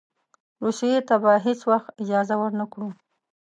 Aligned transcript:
روسیې 0.63 0.99
ته 1.07 1.15
به 1.23 1.31
هېڅ 1.45 1.59
وخت 1.71 1.87
اجازه 2.01 2.35
ورنه 2.39 2.65
کړو. 2.73 2.89